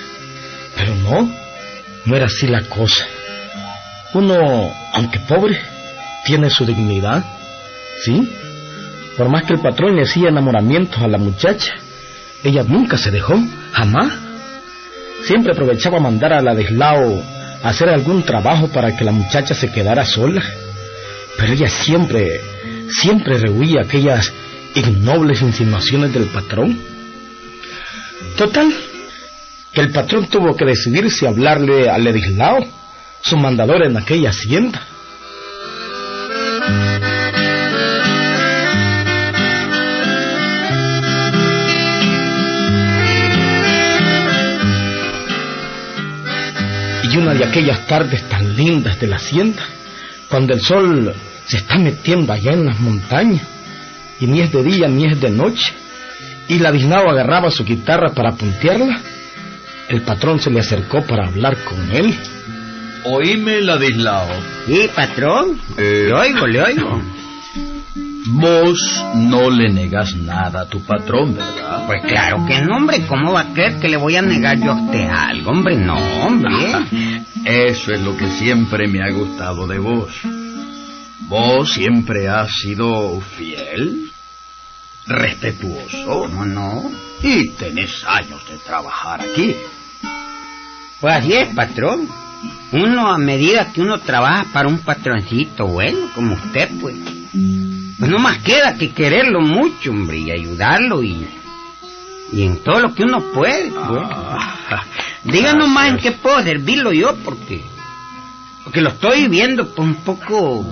Pero 0.75 0.95
no, 0.95 1.31
no 2.05 2.15
era 2.15 2.25
así 2.25 2.47
la 2.47 2.61
cosa. 2.63 3.05
Uno, 4.13 4.73
aunque 4.93 5.19
pobre, 5.19 5.59
tiene 6.25 6.49
su 6.49 6.65
dignidad, 6.65 7.23
¿sí? 8.03 8.29
Por 9.17 9.29
más 9.29 9.43
que 9.43 9.53
el 9.53 9.59
patrón 9.59 9.95
le 9.95 10.03
hacía 10.03 10.29
enamoramientos 10.29 11.01
a 11.01 11.07
la 11.07 11.17
muchacha, 11.17 11.73
ella 12.43 12.63
nunca 12.63 12.97
se 12.97 13.11
dejó, 13.11 13.37
jamás. 13.73 14.13
Siempre 15.25 15.51
aprovechaba 15.51 15.99
mandar 15.99 16.33
a 16.33 16.41
la 16.41 16.55
deslao 16.55 17.21
a 17.61 17.69
hacer 17.69 17.89
algún 17.89 18.23
trabajo 18.23 18.69
para 18.69 18.95
que 18.95 19.03
la 19.03 19.11
muchacha 19.11 19.53
se 19.53 19.71
quedara 19.71 20.05
sola. 20.05 20.41
Pero 21.37 21.53
ella 21.53 21.69
siempre, 21.69 22.41
siempre 22.89 23.37
rehuía 23.37 23.81
aquellas 23.81 24.31
ignobles 24.75 25.41
insinuaciones 25.41 26.13
del 26.13 26.25
patrón. 26.25 26.79
Total, 28.37 28.71
que 29.73 29.81
el 29.81 29.91
patrón 29.91 30.27
tuvo 30.27 30.55
que 30.55 30.65
decidir 30.65 31.09
si 31.11 31.25
hablarle 31.25 31.89
al 31.89 32.03
Ladislao, 32.03 32.65
su 33.21 33.37
mandador 33.37 33.83
en 33.83 33.97
aquella 33.97 34.29
hacienda. 34.29 34.81
Y 47.11 47.17
una 47.17 47.33
de 47.33 47.43
aquellas 47.43 47.87
tardes 47.87 48.23
tan 48.29 48.55
lindas 48.55 48.99
de 48.99 49.07
la 49.07 49.15
hacienda, 49.15 49.63
cuando 50.29 50.53
el 50.53 50.61
sol 50.61 51.13
se 51.47 51.57
está 51.57 51.77
metiendo 51.79 52.31
allá 52.31 52.51
en 52.51 52.65
las 52.65 52.79
montañas, 52.79 53.41
y 54.19 54.27
ni 54.27 54.41
es 54.41 54.51
de 54.51 54.63
día 54.63 54.87
ni 54.87 55.05
es 55.05 55.19
de 55.19 55.29
noche, 55.29 55.73
y 56.47 56.59
Ladislao 56.59 57.09
agarraba 57.09 57.51
su 57.51 57.63
guitarra 57.63 58.13
para 58.13 58.33
puntearla, 58.33 58.99
el 59.87 60.01
patrón 60.01 60.39
se 60.39 60.49
le 60.51 60.59
acercó 60.59 61.01
para 61.03 61.27
hablar 61.27 61.57
con 61.63 61.91
él. 61.91 62.15
Oíme, 63.05 63.61
Ladislao. 63.61 64.27
Sí, 64.67 64.89
patrón. 64.93 65.59
Eh. 65.77 66.05
Le 66.07 66.13
oigo, 66.13 66.47
le 66.47 66.61
oigo. 66.61 67.01
Vos 68.31 69.05
no 69.15 69.49
le 69.49 69.71
negas 69.71 70.15
nada 70.15 70.61
a 70.61 70.65
tu 70.69 70.81
patrón, 70.81 71.35
¿verdad? 71.35 71.87
Pues 71.87 72.03
claro 72.03 72.45
que 72.45 72.61
no, 72.61 72.77
hombre. 72.77 73.01
¿Cómo 73.07 73.33
va 73.33 73.41
a 73.41 73.53
creer 73.53 73.79
que 73.79 73.89
le 73.89 73.97
voy 73.97 74.15
a 74.17 74.21
negar 74.21 74.59
yo 74.59 74.71
a 74.71 74.81
usted 74.83 75.07
algo, 75.09 75.51
hombre? 75.51 75.75
No, 75.75 75.97
hombre. 76.23 76.51
Eso 77.45 77.91
es 77.91 78.01
lo 78.01 78.15
que 78.15 78.29
siempre 78.29 78.87
me 78.87 79.01
ha 79.01 79.11
gustado 79.11 79.65
de 79.65 79.79
vos. 79.79 80.13
Vos 81.27 81.73
siempre 81.73 82.27
has 82.27 82.51
sido 82.51 83.21
fiel, 83.21 84.08
respetuoso, 85.07 86.05
¿Cómo 86.05 86.45
no? 86.45 86.91
y 87.21 87.49
tenés 87.49 88.03
años 88.05 88.47
de 88.49 88.57
trabajar 88.57 89.21
aquí. 89.21 89.55
Pues 90.99 91.13
así 91.15 91.33
es, 91.33 91.53
patrón. 91.53 92.07
Uno, 92.71 93.11
a 93.11 93.17
medida 93.17 93.71
que 93.73 93.81
uno 93.81 93.99
trabaja 93.99 94.45
para 94.53 94.67
un 94.67 94.79
patroncito 94.79 95.67
bueno, 95.67 96.09
como 96.13 96.35
usted, 96.35 96.69
pues... 96.79 96.95
Pues 97.99 98.09
no 98.09 98.19
más 98.19 98.37
queda 98.39 98.75
que 98.75 98.91
quererlo 98.91 99.41
mucho, 99.41 99.91
hombre, 99.91 100.19
y 100.19 100.31
ayudarlo 100.31 101.03
y... 101.03 101.27
Y 102.31 102.43
en 102.43 102.63
todo 102.63 102.79
lo 102.79 102.93
que 102.93 103.03
uno 103.03 103.19
puede, 103.33 103.71
pues. 103.71 104.03
Ah, 104.09 104.83
Díganos 105.23 105.67
más 105.67 105.89
en 105.89 105.97
qué 105.97 106.11
puedo 106.11 106.41
servirlo 106.41 106.93
yo, 106.93 107.15
porque... 107.23 107.63
Porque 108.63 108.81
lo 108.81 108.89
estoy 108.89 109.27
viendo 109.27 109.67
pues 109.73 109.87
un 109.87 109.95
poco 109.95 110.63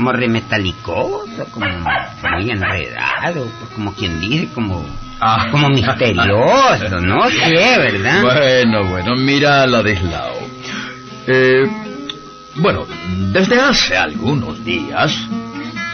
como 0.00 0.12
remetalicoso, 0.12 1.44
como 1.52 1.66
muy 1.66 2.50
enredado, 2.50 3.46
pues 3.58 3.70
como 3.74 3.92
quien 3.92 4.18
dice, 4.18 4.48
como... 4.54 4.82
Ah. 5.20 5.48
Como 5.50 5.68
misterioso, 5.68 7.00
no 7.02 7.28
sé, 7.28 7.76
¿verdad? 7.76 8.22
Bueno, 8.22 8.88
bueno, 8.88 9.14
mira 9.16 9.66
Ladislao. 9.66 10.38
Eh, 11.26 11.66
bueno, 12.54 12.86
desde 13.30 13.60
hace 13.60 13.98
algunos 13.98 14.64
días 14.64 15.14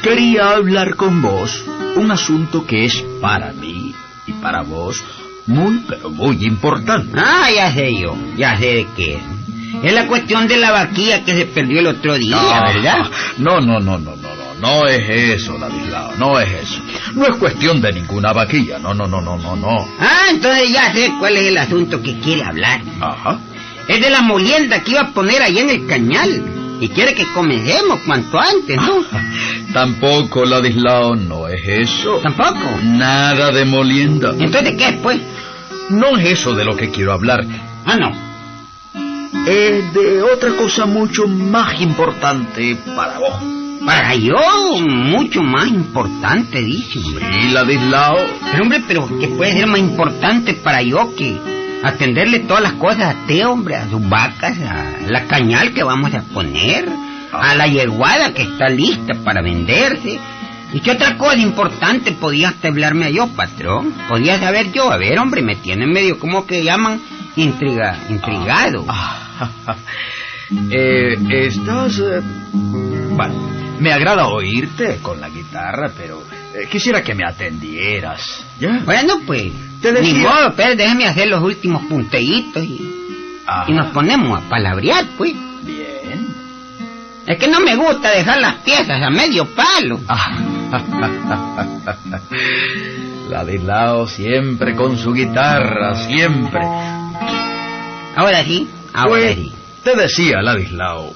quería 0.04 0.50
hablar 0.50 0.94
con 0.94 1.20
vos 1.20 1.64
un 1.96 2.12
asunto 2.12 2.64
que 2.64 2.84
es 2.84 3.04
para 3.20 3.52
mí 3.54 3.92
y 4.28 4.32
para 4.34 4.62
vos 4.62 5.04
muy, 5.46 5.82
pero 5.88 6.10
muy 6.10 6.44
importante. 6.46 7.18
Ah, 7.18 7.48
ya 7.52 7.72
sé 7.72 7.92
yo, 8.00 8.16
ya 8.36 8.56
sé 8.56 8.66
de 8.66 8.86
qué 8.94 9.14
es. 9.14 9.35
Es 9.82 9.92
la 9.92 10.06
cuestión 10.06 10.48
de 10.48 10.56
la 10.56 10.70
vaquilla 10.72 11.24
que 11.24 11.34
se 11.34 11.46
perdió 11.46 11.80
el 11.80 11.86
otro 11.88 12.14
día, 12.14 12.36
Ah, 12.38 12.72
¿verdad? 12.72 13.10
No, 13.38 13.60
no, 13.60 13.78
no, 13.80 13.98
no, 13.98 14.16
no, 14.16 14.28
no, 14.34 14.54
no 14.60 14.86
es 14.86 15.08
eso, 15.08 15.56
Ladislao, 15.58 16.12
no 16.18 16.40
es 16.40 16.48
eso. 16.50 16.80
No 17.14 17.26
es 17.26 17.36
cuestión 17.36 17.80
de 17.80 17.92
ninguna 17.92 18.32
vaquilla, 18.32 18.78
no, 18.78 18.94
no, 18.94 19.06
no, 19.06 19.20
no, 19.20 19.36
no, 19.36 19.54
no. 19.56 19.88
Ah, 20.00 20.26
entonces 20.30 20.70
ya 20.72 20.92
sé 20.94 21.12
cuál 21.18 21.36
es 21.36 21.46
el 21.48 21.58
asunto 21.58 22.02
que 22.02 22.18
quiere 22.20 22.42
hablar. 22.42 22.80
Ajá. 23.00 23.38
Es 23.88 24.00
de 24.00 24.10
la 24.10 24.20
molienda 24.22 24.82
que 24.82 24.92
iba 24.92 25.02
a 25.02 25.10
poner 25.12 25.42
allá 25.42 25.60
en 25.60 25.70
el 25.70 25.86
cañal. 25.86 26.44
Y 26.78 26.90
quiere 26.90 27.14
que 27.14 27.24
comencemos 27.32 28.00
cuanto 28.04 28.38
antes, 28.38 28.76
¿no? 28.76 29.02
Tampoco, 29.72 30.44
Ladislao, 30.44 31.14
no 31.16 31.48
es 31.48 31.60
eso. 31.66 32.18
Tampoco. 32.22 32.80
Nada 32.82 33.50
de 33.50 33.64
molienda. 33.64 34.30
Entonces, 34.32 34.64
¿de 34.64 34.76
qué 34.76 34.88
es, 34.88 34.96
pues? 35.02 35.18
No 35.88 36.18
es 36.18 36.32
eso 36.32 36.52
de 36.54 36.64
lo 36.66 36.76
que 36.76 36.90
quiero 36.90 37.12
hablar. 37.14 37.46
Ah, 37.86 37.96
no. 37.96 38.25
Es 39.46 39.92
de 39.92 40.22
otra 40.22 40.56
cosa 40.56 40.86
mucho 40.86 41.26
más 41.28 41.80
importante 41.80 42.76
para 42.96 43.18
vos. 43.18 43.42
Para 43.84 44.14
yo, 44.16 44.36
mucho 44.80 45.42
más 45.42 45.68
importante, 45.68 46.60
dice, 46.62 46.98
hombre. 46.98 47.24
Y 47.44 47.50
Ladislao, 47.50 48.16
Pero, 48.50 48.62
hombre, 48.62 48.82
pero 48.88 49.18
que 49.20 49.28
puede 49.28 49.52
ser 49.52 49.66
más 49.68 49.78
importante 49.78 50.54
para 50.54 50.82
yo 50.82 51.14
que 51.14 51.36
atenderle 51.84 52.40
todas 52.40 52.62
las 52.62 52.72
cosas 52.72 53.14
a 53.14 53.18
usted, 53.20 53.46
hombre, 53.46 53.76
a 53.76 53.88
sus 53.88 54.08
vacas, 54.08 54.58
a 54.58 54.96
la 55.06 55.24
cañal 55.26 55.72
que 55.72 55.84
vamos 55.84 56.12
a 56.14 56.22
poner, 56.22 56.88
a 57.32 57.54
la 57.54 57.66
yeguada 57.68 58.34
que 58.34 58.42
está 58.42 58.68
lista 58.68 59.14
para 59.22 59.42
venderse. 59.42 60.18
¿Y 60.72 60.80
qué 60.80 60.90
otra 60.90 61.16
cosa 61.16 61.38
importante 61.38 62.12
podía 62.12 62.48
usted 62.48 62.70
hablarme 62.70 63.12
yo, 63.12 63.28
patrón? 63.28 63.94
Podía 64.08 64.38
saber 64.38 64.72
yo. 64.72 64.90
A 64.90 64.96
ver, 64.96 65.18
hombre, 65.18 65.42
me 65.42 65.56
tiene 65.56 65.86
medio, 65.86 66.18
como 66.18 66.44
que 66.44 66.64
llaman? 66.64 67.00
Intriga, 67.36 67.96
intrigado. 68.08 68.84
eh, 70.70 71.16
estás... 71.30 71.98
eh, 71.98 72.20
bueno, 72.52 73.34
me 73.80 73.92
agrada 73.92 74.26
oírte 74.28 74.98
con 75.02 75.20
la 75.20 75.28
guitarra, 75.28 75.90
pero 75.96 76.22
eh, 76.54 76.66
quisiera 76.70 77.02
que 77.02 77.14
me 77.14 77.24
atendieras. 77.26 78.44
¿Ya? 78.58 78.80
Bueno, 78.84 79.20
pues, 79.26 79.52
Te 79.82 79.92
decía- 79.92 80.12
ni 80.12 80.18
modo, 80.20 80.54
pero 80.56 80.74
déjeme 80.76 81.06
hacer 81.06 81.28
los 81.28 81.42
últimos 81.42 81.82
punteitos 81.84 82.62
y, 82.62 82.80
y 83.68 83.72
nos 83.72 83.88
ponemos 83.92 84.38
a 84.42 84.48
palabrear, 84.48 85.04
pues. 85.18 85.32
Bien. 85.62 86.26
Es 87.26 87.38
que 87.38 87.48
no 87.48 87.60
me 87.60 87.74
gusta 87.76 88.10
dejar 88.10 88.38
las 88.40 88.54
piezas 88.56 89.02
a 89.02 89.10
medio 89.10 89.46
palo. 89.54 89.98
Ladislao 93.28 94.06
siempre 94.06 94.74
con 94.74 94.96
su 94.96 95.12
guitarra, 95.12 95.94
siempre. 96.06 96.60
Ahora 98.14 98.44
sí, 98.44 98.68
ahora 98.96 99.08
Pues, 99.10 99.34
sí. 99.36 99.52
te 99.84 99.96
decía, 99.96 100.42
Ladislao, 100.42 101.14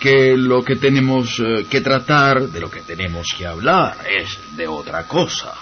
que 0.00 0.34
lo 0.36 0.62
que 0.64 0.76
tenemos 0.76 1.38
eh, 1.40 1.66
que 1.68 1.80
tratar, 1.80 2.48
de 2.48 2.60
lo 2.60 2.70
que 2.70 2.80
tenemos 2.80 3.26
que 3.36 3.46
hablar, 3.46 3.98
es 4.08 4.56
de 4.56 4.66
otra 4.66 5.06
cosa. 5.06 5.54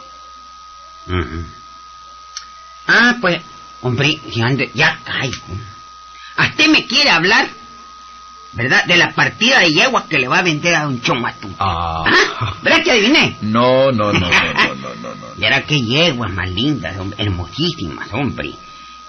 Ah, 2.86 3.16
pues, 3.20 3.42
hombre, 3.82 4.18
ya 4.74 4.98
caigo. 5.04 5.44
¿A 6.36 6.46
usted 6.46 6.68
me 6.68 6.86
quiere 6.86 7.10
hablar, 7.10 7.48
verdad, 8.52 8.84
de 8.84 8.96
la 8.96 9.10
partida 9.12 9.60
de 9.60 9.70
yeguas 9.72 10.04
que 10.04 10.18
le 10.18 10.28
va 10.28 10.38
a 10.38 10.42
vender 10.42 10.74
a 10.74 10.86
un 10.86 11.00
chomatú? 11.00 11.50
Ah. 11.58 12.04
¿Ah? 12.06 12.54
¿Verdad 12.62 12.82
que 12.82 12.90
adiviné? 12.92 13.36
No, 13.42 13.90
no, 13.90 14.12
no, 14.12 14.20
no, 14.20 14.30
no, 14.30 14.74
no, 14.74 14.94
no, 14.94 15.14
no. 15.14 15.26
Y 15.36 15.44
ahora 15.44 15.62
qué 15.62 15.80
yeguas 15.80 16.32
más 16.32 16.48
lindas, 16.50 16.96
hombre, 16.98 17.22
hermosísimas, 17.24 18.08
hombre. 18.12 18.54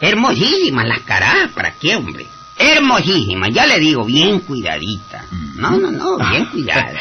Hermosísimas 0.02 0.86
las 0.88 1.00
caras, 1.02 1.50
¿para 1.54 1.74
qué, 1.74 1.96
hombre? 1.96 2.26
Hermosísimas, 2.58 3.50
ya 3.54 3.66
le 3.66 3.80
digo, 3.80 4.04
bien 4.06 4.40
cuidaditas. 4.42 5.26
No, 5.56 5.72
no, 5.72 5.92
no, 5.92 6.18
bien 6.30 6.46
cuidadas. 6.52 6.96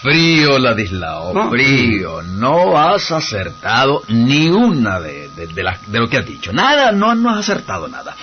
Frío, 0.00 0.58
Ladislao, 0.58 1.34
No. 1.34 1.50
frío. 1.50 2.22
No 2.22 2.78
has 2.78 3.10
acertado 3.10 4.02
ni 4.08 4.48
una 4.48 5.00
de, 5.00 5.28
de, 5.30 5.46
de 5.48 5.64
de 5.86 5.98
lo 5.98 6.08
que 6.08 6.18
has 6.18 6.26
dicho. 6.26 6.52
Nada, 6.52 6.92
no, 6.92 7.14
no 7.14 7.30
has 7.30 7.38
acertado 7.48 7.88
nada. 7.88 8.14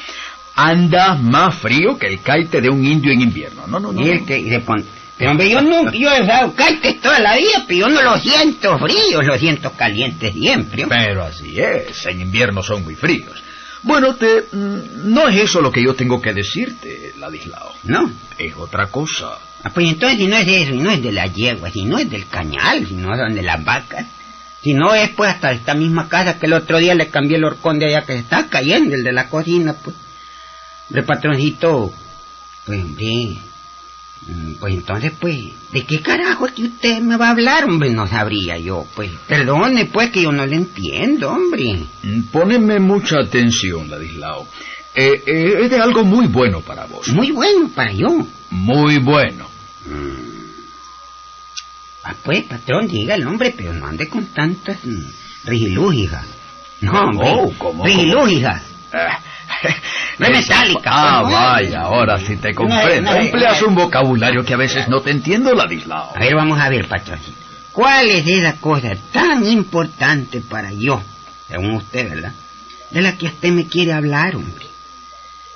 Andas 0.55 1.19
más 1.21 1.55
frío 1.55 1.97
que 1.97 2.07
el 2.07 2.21
caite 2.21 2.61
de 2.61 2.69
un 2.69 2.85
indio 2.85 3.11
en 3.11 3.21
invierno. 3.21 3.67
No, 3.67 3.79
no, 3.79 3.91
no. 3.91 4.01
Y 4.01 4.09
el 4.09 4.25
que, 4.25 4.39
y 4.39 4.49
se 4.49 4.61
pon- 4.61 4.85
Pero 5.17 5.31
hombre, 5.31 5.49
yo 5.49 5.61
nunca, 5.61 5.91
yo 5.91 6.09
he 6.13 6.21
usado 6.21 6.53
caltes 6.55 7.01
toda 7.01 7.19
la 7.19 7.35
vida, 7.35 7.65
pero 7.67 7.79
yo 7.81 7.89
no 7.89 8.01
los 8.03 8.21
siento 8.21 8.77
fríos, 8.79 9.25
los 9.25 9.37
siento 9.39 9.71
calientes 9.73 10.33
siempre. 10.33 10.83
hombre. 10.83 10.97
Pero 11.05 11.23
así 11.25 11.59
es, 11.59 12.05
en 12.05 12.21
invierno 12.21 12.63
son 12.63 12.83
muy 12.85 12.95
fríos. 12.95 13.43
Bueno, 13.85 14.15
te, 14.15 14.47
mm, 14.51 15.13
no 15.13 15.29
es 15.29 15.43
eso 15.43 15.61
lo 15.61 15.71
que 15.71 15.83
yo 15.83 15.93
tengo 15.93 16.19
que 16.19 16.33
decirte, 16.33 17.13
Ladislao. 17.19 17.71
¿No? 17.83 18.11
Es 18.35 18.55
otra 18.55 18.87
cosa. 18.87 19.37
Ah, 19.63 19.69
pues 19.69 19.87
entonces 19.87 20.17
si 20.17 20.27
no 20.27 20.35
es 20.37 20.45
de 20.47 20.63
eso, 20.63 20.73
no 20.73 20.89
es 20.89 21.03
de 21.03 21.11
la 21.11 21.27
yegua, 21.27 21.69
si 21.69 21.85
no 21.85 21.99
es 21.99 22.09
del 22.09 22.27
cañal, 22.27 22.87
si 22.87 22.95
no 22.95 23.15
son 23.15 23.35
de 23.35 23.43
las 23.43 23.63
vacas, 23.63 24.07
si 24.63 24.73
no 24.73 24.95
es 24.95 25.11
pues 25.11 25.29
hasta 25.29 25.51
esta 25.51 25.75
misma 25.75 26.09
casa 26.09 26.39
que 26.39 26.47
el 26.47 26.53
otro 26.53 26.79
día 26.79 26.95
le 26.95 27.09
cambié 27.09 27.37
el 27.37 27.43
horcón 27.43 27.77
de 27.77 27.85
allá 27.85 28.01
que 28.01 28.13
se 28.13 28.19
está 28.19 28.47
cayendo, 28.47 28.95
el 28.95 29.03
de 29.03 29.13
la 29.13 29.29
cocina, 29.29 29.73
pues. 29.73 29.95
De 30.89 31.03
patroncito, 31.03 31.93
pues 32.65 32.81
hombre, 32.81 33.37
pues 34.59 34.73
entonces 34.73 35.13
pues, 35.19 35.37
¿de 35.71 35.85
qué 35.85 36.01
carajo 36.01 36.47
es 36.47 36.53
que 36.53 36.63
usted 36.63 36.99
me 36.99 37.15
va 37.17 37.27
a 37.27 37.31
hablar, 37.31 37.65
hombre? 37.65 37.91
No 37.91 38.07
sabría 38.07 38.57
yo, 38.57 38.85
pues. 38.95 39.11
Perdone 39.27 39.85
pues 39.85 40.09
que 40.09 40.23
yo 40.23 40.31
no 40.31 40.45
le 40.45 40.55
entiendo, 40.55 41.31
hombre. 41.31 41.85
Mm, 42.03 42.23
Póneme 42.31 42.79
mucha 42.79 43.19
atención, 43.19 43.89
Ladislao. 43.89 44.47
Eh, 44.95 45.23
eh, 45.25 45.53
es 45.61 45.69
de 45.69 45.77
algo 45.77 46.03
muy 46.03 46.27
bueno 46.27 46.61
para 46.61 46.85
vos. 46.85 47.07
Muy 47.09 47.31
bueno 47.31 47.69
para 47.75 47.91
yo. 47.91 48.25
Muy 48.49 48.97
bueno. 48.97 49.47
Ah, 52.03 52.15
pues, 52.23 52.43
patrón, 52.45 52.87
diga 52.87 53.15
el 53.15 53.23
nombre, 53.23 53.53
pero 53.55 53.73
no 53.73 53.87
ande 53.87 54.07
con 54.07 54.25
tantas 54.27 54.77
mm. 54.83 55.03
No, 56.81 56.91
hombre. 56.91 57.29
Oh, 57.35 57.53
¿cómo, 57.57 57.85
rigilúgigas. 57.85 58.63
No 60.17 60.27
es 60.27 60.31
metálica, 60.47 60.89
Ah, 60.93 61.21
vaya, 61.23 61.81
ahora 61.81 62.17
sí 62.19 62.37
te 62.37 62.53
comprendo. 62.53 63.11
No, 63.11 63.17
Empleas 63.17 63.61
no. 63.61 63.67
un 63.67 63.75
vocabulario 63.75 64.45
que 64.45 64.53
a 64.53 64.57
veces 64.57 64.87
no 64.87 65.01
te 65.01 65.11
entiendo, 65.11 65.53
Ladislao. 65.53 66.11
A 66.15 66.19
ver, 66.19 66.35
vamos 66.35 66.57
a 66.59 66.69
ver, 66.69 66.87
patroncito. 66.87 67.37
¿Cuál 67.73 68.07
es 68.09 68.25
esa 68.25 68.55
cosa 68.61 68.91
tan 69.11 69.45
importante 69.45 70.39
para 70.39 70.71
yo, 70.71 71.01
según 71.49 71.71
usted, 71.75 72.09
verdad? 72.09 72.31
De 72.91 73.01
la 73.01 73.17
que 73.17 73.25
usted 73.25 73.49
me 73.51 73.67
quiere 73.67 73.91
hablar, 73.91 74.37
hombre. 74.37 74.65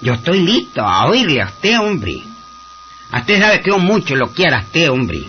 Yo 0.02 0.14
estoy 0.14 0.42
listo 0.42 0.82
a 0.82 1.06
oírle 1.08 1.42
a 1.42 1.46
usted, 1.46 1.80
hombre. 1.80 2.24
A 3.12 3.20
usted 3.20 3.40
sabe 3.42 3.62
que 3.62 3.70
yo 3.70 3.80
mucho 3.80 4.16
lo 4.18 4.28
quiero 4.34 4.58
a 4.58 4.60
usted, 4.60 4.90
hombre. 4.92 5.24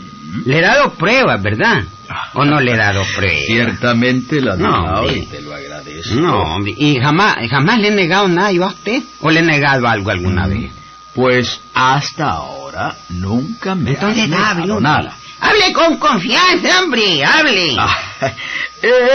Le 0.44 0.58
he 0.58 0.60
dado 0.60 0.92
pruebas, 0.94 1.40
¿verdad? 1.40 1.84
¿O 2.34 2.44
no 2.44 2.60
le 2.60 2.72
he 2.72 2.76
dado 2.76 3.02
pruebas? 3.16 3.44
Ciertamente, 3.46 4.40
Ladislao, 4.40 5.00
hombre. 5.00 5.16
y 5.18 5.26
te 5.26 5.40
lo 5.42 5.54
agradezco. 5.54 6.14
No, 6.14 6.42
hombre. 6.54 6.74
¿Y 6.76 6.98
jamás, 7.00 7.36
jamás 7.50 7.78
le 7.78 7.88
he 7.88 7.92
negado 7.92 8.28
nada 8.28 8.52
yo 8.52 8.64
a 8.64 8.68
usted? 8.68 9.02
¿O 9.20 9.30
le 9.30 9.40
he 9.40 9.42
negado 9.42 9.86
algo 9.88 10.10
alguna 10.10 10.46
vez? 10.46 10.72
Pues 11.14 11.60
hasta 11.74 12.30
ahora 12.30 12.94
nunca 13.08 13.74
me 13.74 13.90
Entonces 13.90 14.24
has 14.24 14.28
negado 14.56 14.80
nada. 14.80 15.16
Hable 15.40 15.72
con 15.72 15.96
confianza, 15.98 16.82
hombre, 16.82 17.24
hable. 17.24 17.74
Ah, 17.78 17.96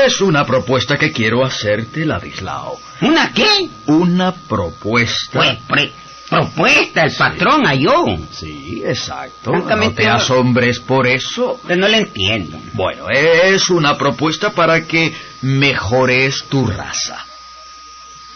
es 0.06 0.20
una 0.22 0.44
propuesta 0.46 0.98
que 0.98 1.12
quiero 1.12 1.46
hacerte, 1.46 2.04
Ladislao. 2.06 2.80
¿Una 3.02 3.32
qué? 3.32 3.70
Una 3.86 4.32
propuesta. 4.34 5.38
Pues, 5.40 5.58
pre- 5.68 5.92
propuesta, 6.30 7.04
el 7.04 7.16
patrón 7.16 7.68
a 7.68 7.76
yo. 7.76 8.06
Sí, 8.32 8.82
exacto. 8.86 9.52
No 9.52 9.92
te 9.92 10.04
asombres 10.16 10.80
por 10.80 11.08
eso. 11.08 11.60
Pero 11.68 11.82
no 11.82 11.88
le 11.88 11.98
entiendo. 11.98 12.60
Bueno, 12.74 13.10
es 13.10 13.70
una 13.70 13.98
propuesta 13.98 14.52
para 14.52 14.86
que 14.86 15.14
mejores 15.42 16.46
tu 16.50 16.66
raza. 16.68 17.26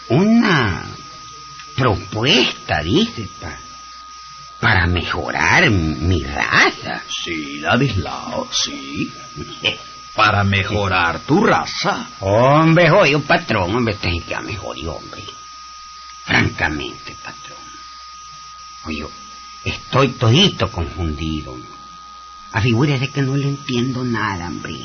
Una 0.10 0.84
propuesta, 1.76 2.82
dice, 2.82 3.28
pa- 3.40 3.58
para 4.60 4.88
mejorar 4.88 5.70
mi 5.70 6.24
raza. 6.24 7.02
Sí, 7.24 7.60
Ladislao, 7.60 8.48
sí. 8.52 9.12
Para 10.16 10.44
mejorar 10.44 11.20
tu 11.22 11.46
raza. 11.46 12.08
Hombre, 12.20 12.92
oye, 12.92 13.18
patrón, 13.20 13.74
hombre, 13.76 13.96
sí 14.02 14.20
que 14.28 14.36
ha 14.36 14.42
mejorado, 14.42 14.96
hombre. 14.96 15.24
Francamente, 16.26 17.16
patrón. 17.24 17.49
Oye, 18.86 19.06
estoy 19.64 20.10
todito 20.10 20.72
confundido. 20.72 21.58
Afigúrese 22.52 23.10
que 23.10 23.22
no 23.22 23.36
le 23.36 23.50
entiendo 23.50 24.04
nada, 24.04 24.48
hombre. 24.48 24.76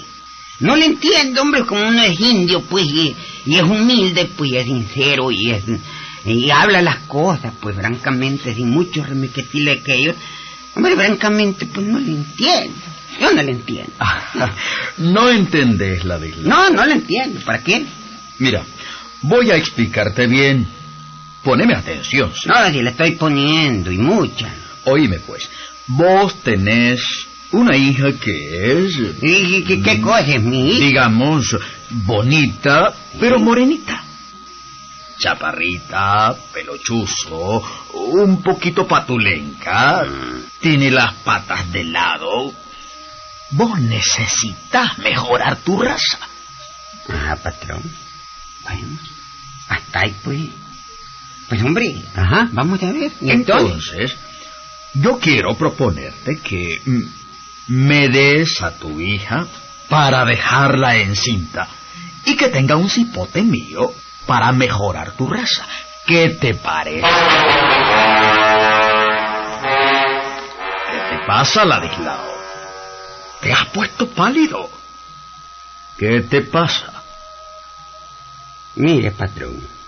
No 0.61 0.77
le 0.77 0.87
entiendo, 0.87 1.43
hombre, 1.43 1.65
como 1.65 1.89
uno 1.89 2.03
es 2.03 2.19
indio, 2.21 2.63
pues, 2.63 2.87
y, 2.87 3.17
y 3.47 3.57
es 3.57 3.63
humilde, 3.63 4.31
pues, 4.37 4.53
y 4.53 4.57
es 4.57 4.65
sincero, 4.65 5.31
y 5.31 5.51
es... 5.51 5.65
Y 6.27 6.51
habla 6.51 6.81
las 6.81 7.01
cosas, 7.01 7.53
pues, 7.61 7.77
francamente, 7.77 8.55
sin 8.55 8.71
mucho 8.71 9.05
remequetile 9.05 9.83
que 9.83 9.95
ellos. 9.95 10.17
Hombre, 10.75 10.97
francamente, 10.97 11.67
pues, 11.67 11.87
no 11.87 11.99
le 11.99 12.13
entiendo. 12.13 12.75
Yo 13.21 13.33
no 13.33 13.43
le 13.43 13.53
entiendo. 13.53 13.93
No 14.99 15.29
entendés, 15.29 16.05
Ladislao. 16.05 16.45
No, 16.45 16.71
no 16.71 16.87
le 16.87 16.95
entiendo. 16.95 17.41
¿Para 17.45 17.63
qué? 17.63 17.85
Mira, 18.39 18.65
voy 19.23 19.51
a 19.51 19.57
explicarte 19.57 20.27
bien. 20.27 20.67
Poneme 21.45 21.75
atención, 21.75 22.33
sí. 22.35 22.49
No, 22.49 22.71
si 22.71 22.83
le 22.83 22.91
estoy 22.91 23.13
poniendo, 23.13 23.93
y 23.93 23.99
mucha. 23.99 24.49
Oíme, 24.85 25.21
pues. 25.21 25.49
Vos 25.87 26.43
tenés 26.43 27.01
una 27.53 27.77
hija 27.77 28.13
que 28.13 28.87
es... 28.87 28.99
¿Y 29.23 29.63
qué, 29.65 29.83
qué 29.83 30.01
cosa 30.01 30.21
es 30.21 30.43
mi 30.43 30.71
hija? 30.71 30.87
digamos, 30.87 31.57
bonita, 31.91 32.95
pero 33.21 33.39
morenita. 33.39 34.03
Chaparrita, 35.19 36.35
pelochuzo, 36.53 37.63
un 37.93 38.43
poquito 38.43 38.87
patulenca, 38.87 40.05
tiene 40.61 40.91
las 40.91 41.15
patas 41.15 41.71
de 41.71 41.85
lado. 41.85 42.53
Vos 43.51 43.79
necesitas 43.81 44.99
mejorar 44.99 45.57
tu 45.59 45.81
raza. 45.81 46.19
Ah, 47.09 47.37
patrón. 47.41 47.83
Bueno, 48.65 48.99
hasta 49.69 50.01
ahí, 50.01 50.15
pues. 50.25 50.64
Pues, 51.49 51.63
hombre, 51.63 52.03
ajá, 52.15 52.49
vamos 52.53 52.83
a 52.83 52.93
ver. 52.93 53.13
¿Y 53.21 53.31
entonces? 53.31 54.11
Entonces, 54.11 54.17
yo 54.95 55.19
quiero 55.19 55.55
proponerte 55.57 56.39
que 56.39 56.81
mm, 56.85 57.03
me 57.69 58.09
des 58.09 58.63
a 58.63 58.73
tu 58.73 59.01
hija 59.01 59.47
para 59.89 60.25
dejarla 60.25 60.97
encinta 60.97 61.69
y 62.25 62.37
que 62.37 62.49
tenga 62.49 62.77
un 62.77 62.89
cipote 62.89 63.43
mío 63.43 63.93
para 64.27 64.53
mejorar 64.53 65.13
tu 65.13 65.27
raza. 65.29 65.67
¿Qué 66.07 66.31
te 66.31 66.55
parece? 66.55 67.07
¿Qué 70.91 71.17
te 71.17 71.27
pasa, 71.27 71.65
Ladislao? 71.65 72.35
¿Te 73.41 73.53
has 73.53 73.67
puesto 73.67 74.09
pálido? 74.09 74.71
¿Qué 75.99 76.21
te 76.23 76.43
pasa? 76.43 77.03
Mire, 78.77 79.11
patrón. 79.13 79.84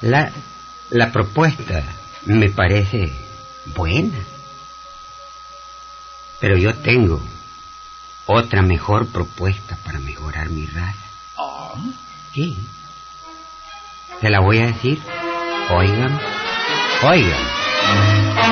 La, 0.00 0.30
la 0.90 1.10
propuesta 1.12 1.82
me 2.24 2.48
parece 2.50 3.12
buena. 3.66 4.18
Pero 6.40 6.56
yo 6.56 6.74
tengo 6.74 7.20
otra 8.26 8.62
mejor 8.62 9.08
propuesta 9.08 9.76
para 9.84 9.98
mejorar 9.98 10.50
mi 10.50 10.66
raza. 10.66 11.04
Ah, 11.36 11.74
Sí. 12.32 12.56
Se 14.20 14.30
la 14.30 14.40
voy 14.40 14.58
a 14.58 14.66
decir. 14.66 15.00
Oigan. 15.70 16.20
Oigan. 17.02 18.48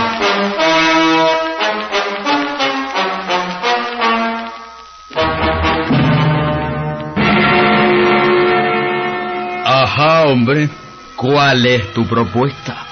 Ajá, 9.65 10.27
hombre. 10.27 10.71
¿Cuál 11.17 11.67
es 11.67 11.93
tu 11.93 12.07
propuesta? 12.07 12.87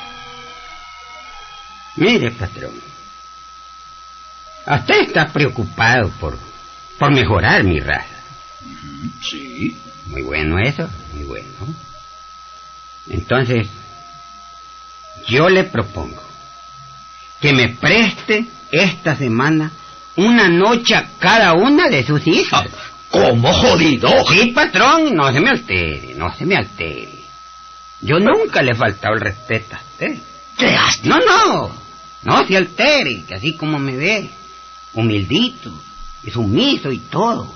Mire, 1.97 2.31
patrón. 2.33 2.81
Usted 4.67 5.03
está 5.03 5.29
preocupado 5.29 6.09
por, 6.19 6.39
por 6.99 7.13
mejorar 7.13 7.63
mi 7.65 7.81
raza. 7.81 8.17
Sí. 9.23 9.77
Muy 10.07 10.23
bueno 10.23 10.59
eso, 10.59 10.89
muy 11.13 11.25
bueno. 11.25 11.49
Entonces, 13.09 13.69
yo 15.27 15.49
le 15.49 15.65
propongo 15.65 16.23
que 17.41 17.53
me 17.53 17.69
preste 17.69 18.47
esta 18.71 19.17
semana 19.17 19.71
una 20.17 20.49
noche 20.49 20.95
a 20.95 21.11
cada 21.19 21.55
una 21.55 21.89
de 21.89 22.05
sus 22.05 22.27
hijas. 22.27 22.67
¿Cómo 23.11 23.53
jodido? 23.53 24.09
Sí, 24.29 24.53
patrón, 24.53 25.15
no 25.15 25.33
se 25.33 25.41
me 25.41 25.51
altere, 25.51 26.15
no 26.17 26.35
se 26.35 26.47
me 26.47 26.57
altere. 26.57 27.24
Yo 28.05 28.19
nunca 28.19 28.61
le 28.61 28.73
he 28.73 28.75
faltado 28.75 29.15
el 29.15 29.21
respeto 29.23 29.75
a 29.75 29.79
usted. 29.79 30.19
¿Qué 30.59 30.77
has 30.77 31.03
No, 31.05 31.19
no, 31.19 31.71
no 32.23 32.47
se 32.47 32.55
altere, 32.55 33.25
que 33.27 33.35
así 33.35 33.57
como 33.57 33.79
me 33.79 33.97
ve, 33.97 34.31
humildito 34.93 35.73
y 36.23 36.31
sumiso 36.31 36.93
y 36.93 36.99
todo. 36.99 37.53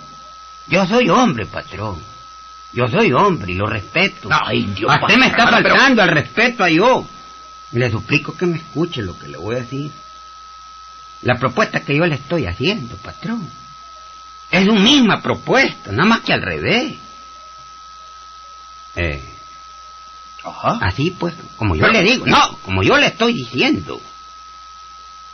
Yo 0.67 0.87
soy 0.87 1.11
hombre, 1.11 1.45
patrón. 1.45 1.99
Yo 2.73 2.89
soy 2.89 3.13
hombre 3.13 3.53
y 3.53 3.57
lo 3.57 3.67
respeto. 3.67 4.31
Ay, 4.33 4.65
Dios 4.75 4.91
A 4.91 5.01
usted 5.01 5.19
me 5.19 5.27
está 5.27 5.49
faltando 5.49 6.03
al 6.03 6.11
respeto 6.11 6.65
a 6.65 6.71
yo. 6.71 7.07
Le 7.73 7.91
suplico 7.91 8.35
que 8.35 8.47
me 8.47 8.57
escuche 8.57 9.03
lo 9.03 9.19
que 9.19 9.29
le 9.29 9.37
voy 9.37 9.57
a 9.57 9.61
decir. 9.61 9.91
La 11.23 11.35
propuesta 11.35 11.81
que 11.81 11.95
yo 11.95 12.07
le 12.07 12.15
estoy 12.15 12.47
haciendo, 12.47 12.97
patrón, 12.97 13.47
es 14.51 14.67
una 14.67 14.81
misma 14.81 15.21
propuesta, 15.21 15.93
nada 15.93 16.09
más 16.09 16.21
que 16.21 16.33
al 16.33 16.41
revés. 16.41 16.95
Eh, 18.97 19.38
Ajá. 20.51 20.79
así 20.83 21.11
pues, 21.11 21.35
como 21.57 21.77
yo 21.77 21.89
le 21.89 22.03
digo, 22.03 22.27
no, 22.27 22.59
como 22.65 22.83
yo 22.83 22.97
le 22.97 23.07
estoy 23.07 23.33
diciendo. 23.33 24.01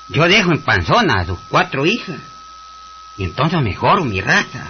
Yo 0.09 0.25
dejo 0.29 0.53
en 0.53 0.63
panzona 0.63 1.21
a 1.21 1.25
sus 1.25 1.39
cuatro 1.49 1.87
hijas. 1.87 2.21
Y 3.17 3.25
entonces 3.25 3.61
mejoro 3.63 4.05
mi 4.05 4.21
raza. 4.21 4.67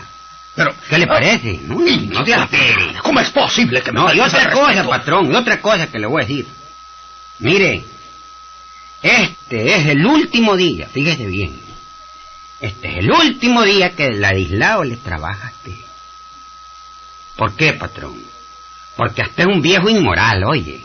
Pero, 0.54 0.72
¿Qué 0.88 0.98
le 0.98 1.04
ah, 1.04 1.08
parece? 1.08 1.60
No, 1.64 1.80
no 1.80 2.24
se 2.24 2.34
altere. 2.34 2.94
¿Cómo 3.02 3.20
es 3.20 3.30
posible 3.30 3.82
que 3.82 3.90
me 3.90 4.00
No, 4.00 4.14
y 4.14 4.20
otra 4.20 4.50
cosa, 4.52 4.68
respeto? 4.68 4.88
patrón, 4.88 5.32
y 5.32 5.34
otra 5.34 5.60
cosa 5.60 5.88
que 5.88 5.98
le 5.98 6.06
voy 6.06 6.22
a 6.22 6.26
decir. 6.26 6.46
Mire, 7.40 7.84
este 9.02 9.74
es 9.76 9.86
el 9.86 10.06
último 10.06 10.56
día, 10.56 10.86
fíjese 10.86 11.26
bien. 11.26 11.60
Este 12.60 12.92
es 12.92 12.98
el 12.98 13.10
último 13.10 13.62
día 13.62 13.96
que 13.96 14.06
el 14.06 14.20
Ladislao 14.20 14.84
le 14.84 14.96
trabaja 14.96 15.48
a 15.48 15.50
usted. 15.50 15.84
¿Por 17.36 17.54
qué, 17.56 17.72
patrón? 17.72 18.33
Porque 18.96 19.22
usted 19.22 19.42
es 19.48 19.54
un 19.54 19.60
viejo 19.62 19.88
inmoral, 19.88 20.44
oye. 20.44 20.82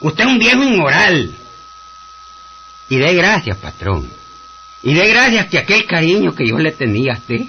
Usted 0.00 0.24
es 0.24 0.30
un 0.30 0.38
viejo 0.38 0.62
inmoral. 0.62 1.34
Y 2.88 2.96
dé 2.96 3.14
gracias, 3.14 3.56
patrón. 3.58 4.10
Y 4.82 4.94
dé 4.94 5.08
gracias 5.08 5.46
que 5.46 5.58
aquel 5.58 5.86
cariño 5.86 6.34
que 6.34 6.46
yo 6.48 6.58
le 6.58 6.72
tenía 6.72 7.12
a 7.14 7.16
usted 7.18 7.42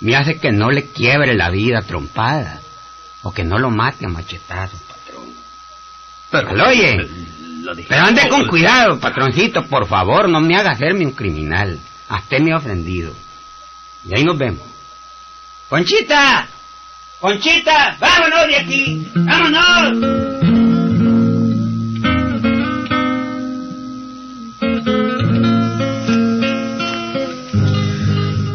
me 0.00 0.16
hace 0.16 0.38
que 0.38 0.50
no 0.52 0.70
le 0.70 0.86
quiebre 0.86 1.34
la 1.34 1.50
vida 1.50 1.82
trompada. 1.82 2.60
O 3.22 3.32
que 3.32 3.44
no 3.44 3.58
lo 3.58 3.70
mate 3.70 4.06
a 4.06 4.08
machetazos, 4.08 4.80
patrón. 4.82 5.32
Pero, 6.30 6.52
¿Lo 6.54 6.68
oye? 6.68 6.96
Lo 7.62 7.74
dije- 7.74 7.88
Pero 7.88 8.04
ande 8.04 8.28
con 8.28 8.46
cuidado, 8.46 8.98
patroncito, 9.00 9.64
por 9.66 9.86
favor, 9.88 10.28
no 10.28 10.40
me 10.40 10.56
haga 10.56 10.72
hacerme 10.72 11.06
un 11.06 11.12
criminal. 11.12 11.78
A 12.08 12.16
usted 12.18 12.40
me 12.40 12.52
ha 12.52 12.58
ofendido. 12.58 13.12
Y 14.04 14.16
ahí 14.16 14.24
nos 14.24 14.38
vemos. 14.38 14.62
¡Conchita! 15.68 16.48
¡Conchita! 17.20 17.96
¡Vámonos 17.98 18.46
de 18.46 18.56
aquí! 18.56 19.06
¡Vámonos! 19.14 20.26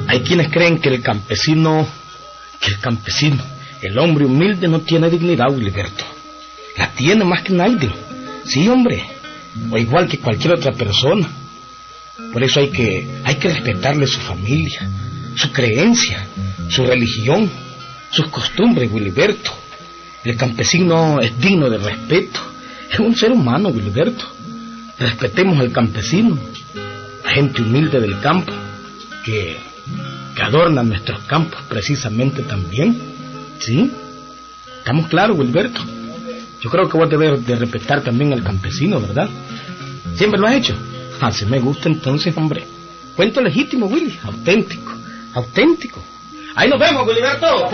Hay 0.07 0.21
quienes 0.21 0.49
creen 0.49 0.79
que 0.79 0.89
el 0.89 1.01
campesino, 1.01 1.87
que 2.59 2.71
el 2.71 2.79
campesino, 2.79 3.43
el 3.81 3.97
hombre 3.97 4.25
humilde 4.25 4.67
no 4.67 4.81
tiene 4.81 5.09
dignidad, 5.09 5.49
Wiliberto. 5.49 6.05
La 6.77 6.91
tiene 6.91 7.23
más 7.23 7.41
que 7.41 7.53
nadie. 7.53 7.89
Sí, 8.45 8.67
hombre. 8.67 9.03
O 9.71 9.77
igual 9.77 10.07
que 10.07 10.19
cualquier 10.19 10.53
otra 10.53 10.71
persona. 10.73 11.27
Por 12.31 12.43
eso 12.43 12.59
hay 12.59 12.69
que, 12.69 13.07
hay 13.23 13.35
que 13.35 13.49
respetarle 13.49 14.05
su 14.05 14.19
familia, 14.19 14.87
su 15.35 15.51
creencia, 15.51 16.27
su 16.69 16.85
religión, 16.85 17.49
sus 18.11 18.27
costumbres, 18.27 18.91
Wiliberto. 18.91 19.51
El 20.23 20.37
campesino 20.37 21.19
es 21.19 21.37
digno 21.39 21.69
de 21.69 21.77
respeto. 21.77 22.39
Es 22.91 22.99
un 22.99 23.15
ser 23.15 23.31
humano, 23.31 23.69
Wiliberto. 23.69 24.25
Respetemos 24.99 25.59
al 25.59 25.71
campesino, 25.71 26.37
la 27.23 27.31
gente 27.31 27.63
humilde 27.63 27.99
del 27.99 28.19
campo, 28.19 28.53
que, 29.25 29.57
que 30.35 30.43
adornan 30.43 30.89
nuestros 30.89 31.21
campos 31.21 31.61
precisamente 31.67 32.43
también. 32.43 32.95
¿Sí? 33.57 33.91
¿Estamos 34.77 35.07
claros, 35.07 35.37
Wilberto? 35.37 35.79
Yo 36.59 36.69
creo 36.69 36.89
que 36.89 36.97
vos 36.97 37.09
debes 37.09 37.45
de 37.45 37.55
respetar 37.55 38.01
también 38.01 38.33
al 38.33 38.43
campesino, 38.43 38.99
¿verdad? 38.99 39.29
¿Siempre 40.15 40.39
lo 40.39 40.47
has 40.47 40.55
hecho? 40.55 40.75
Así 41.19 41.45
me 41.45 41.59
gusta 41.59 41.87
entonces, 41.87 42.35
hombre. 42.35 42.65
Cuento 43.15 43.41
legítimo, 43.41 43.85
Willy. 43.85 44.17
Auténtico. 44.23 44.91
Auténtico. 45.33 46.03
Ahí 46.55 46.69
nos 46.69 46.79
vemos, 46.79 47.07
Wilberto. 47.07 47.69